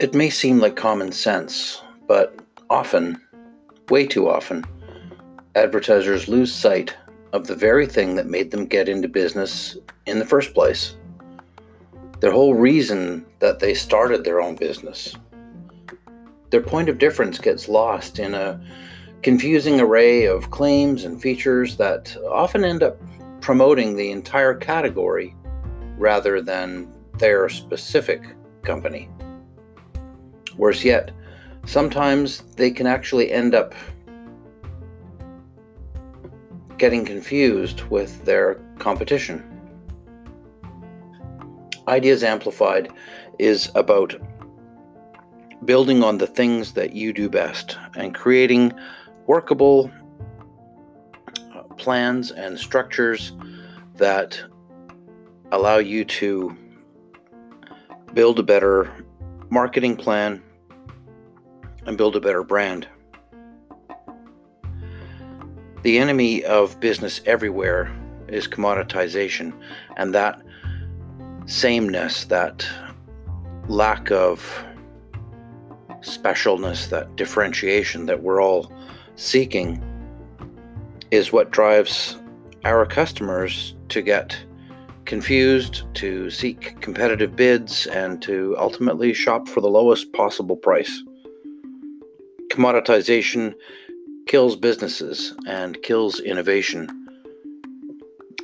[0.00, 2.34] It may seem like common sense, but
[2.70, 3.20] often,
[3.90, 4.64] way too often,
[5.54, 6.96] advertisers lose sight
[7.34, 9.76] of the very thing that made them get into business
[10.06, 10.96] in the first place.
[12.20, 15.14] Their whole reason that they started their own business.
[16.48, 18.58] Their point of difference gets lost in a
[19.22, 22.96] confusing array of claims and features that often end up
[23.40, 25.34] promoting the entire category
[25.96, 28.22] rather than their specific
[28.62, 29.08] company.
[30.56, 31.12] Worse yet,
[31.66, 33.74] sometimes they can actually end up
[36.78, 39.44] getting confused with their competition.
[41.88, 42.90] Ideas Amplified
[43.38, 44.14] is about
[45.66, 48.72] building on the things that you do best and creating
[49.30, 49.88] workable
[51.54, 53.32] uh, plans and structures
[53.94, 54.42] that
[55.52, 56.56] allow you to
[58.12, 58.90] build a better
[59.48, 60.42] marketing plan
[61.86, 62.88] and build a better brand.
[65.84, 67.88] The enemy of business everywhere
[68.26, 69.56] is commoditization,
[69.96, 70.42] and that
[71.46, 72.66] sameness, that
[73.68, 74.64] lack of
[76.00, 78.72] specialness, that differentiation that we're all
[79.20, 79.78] seeking
[81.10, 82.16] is what drives
[82.64, 84.38] our customers to get
[85.04, 91.02] confused, to seek competitive bids, and to ultimately shop for the lowest possible price.
[92.50, 93.54] Commoditization
[94.26, 96.88] kills businesses and kills innovation.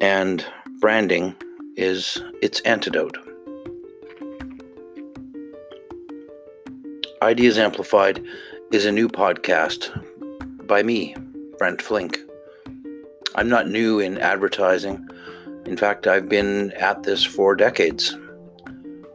[0.00, 0.44] And
[0.80, 1.36] branding
[1.76, 3.18] is its antidote.
[7.20, 8.24] Ideas Amplified
[8.72, 9.90] is a new podcast
[10.66, 11.14] by me,
[11.58, 12.18] Brent Flink.
[13.34, 15.08] I'm not new in advertising.
[15.64, 18.16] In fact, I've been at this for decades.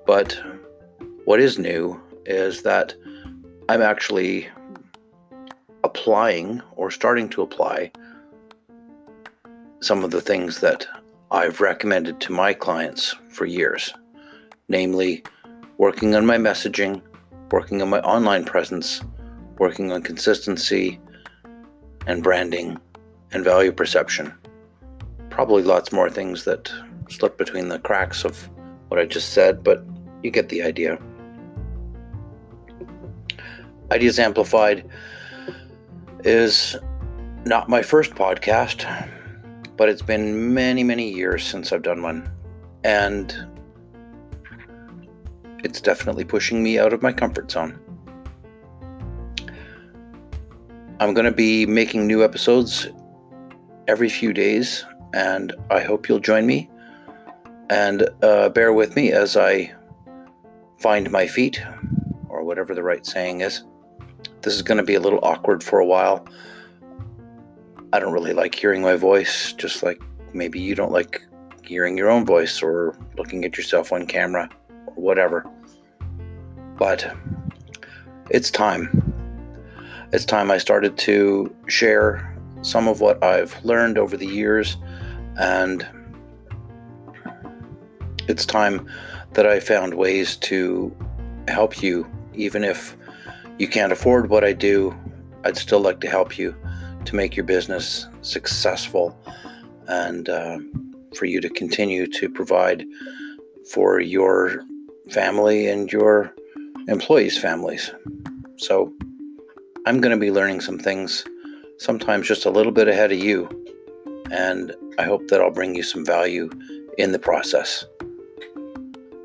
[0.06, 0.40] But
[1.25, 2.95] what is new is that
[3.69, 4.47] I'm actually
[5.84, 7.91] applying or starting to apply
[9.81, 10.88] some of the things that
[11.31, 13.94] I've recommended to my clients for years,
[14.69, 15.24] namely
[15.78, 17.02] working on my messaging,
[17.52, 19.02] working on my online presence,
[19.58, 21.00] working on consistency
[22.07, 22.79] and branding
[23.31, 24.34] and value perception.
[25.29, 26.72] Probably lots more things that
[27.09, 28.50] slip between the cracks of
[28.88, 29.84] what I just said, but
[30.23, 30.97] you get the idea.
[33.91, 34.90] Ideas Amplified
[36.23, 36.75] is
[37.46, 38.85] not my first podcast,
[39.75, 42.29] but it's been many, many years since I've done one.
[42.84, 43.35] And
[45.63, 47.79] it's definitely pushing me out of my comfort zone.
[51.00, 52.88] I'm going to be making new episodes
[53.88, 56.69] every few days, and I hope you'll join me
[57.69, 59.72] and uh, bear with me as I
[60.80, 61.62] find my feet,
[62.30, 63.63] or whatever the right saying is.
[64.41, 66.28] This is going to be a little awkward for a while.
[67.94, 70.02] I don't really like hearing my voice, just like
[70.34, 71.22] maybe you don't like
[71.64, 74.50] hearing your own voice or looking at yourself on camera
[74.88, 75.46] or whatever.
[76.78, 77.16] But
[78.29, 79.16] it's time.
[80.13, 84.78] It's time I started to share some of what I've learned over the years,
[85.38, 85.85] and
[88.29, 88.90] it's time
[89.34, 90.96] that I found ways to
[91.50, 92.96] help you, even if
[93.59, 94.96] you can't afford what I do,
[95.44, 96.56] I'd still like to help you
[97.03, 99.17] to make your business successful
[99.88, 100.59] and uh,
[101.17, 102.85] for you to continue to provide
[103.72, 104.63] for your
[105.09, 106.34] family and your
[106.88, 107.91] employees' families.
[108.56, 108.94] So,
[109.88, 111.24] I'm going to be learning some things,
[111.78, 113.48] sometimes just a little bit ahead of you,
[114.30, 116.50] and I hope that I'll bring you some value
[116.98, 117.86] in the process.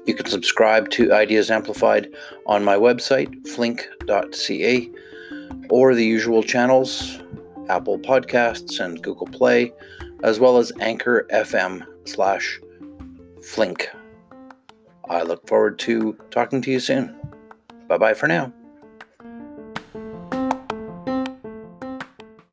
[0.06, 2.14] You can subscribe to Ideas Amplified
[2.46, 4.90] on my website, flink.ca,
[5.68, 7.18] or the usual channels,
[7.68, 9.72] Apple Podcasts and Google Play,
[10.22, 12.60] as well as Anchor FM slash
[13.42, 13.90] Flink.
[15.10, 17.16] I look forward to talking to you soon.
[17.88, 18.52] Bye bye for now.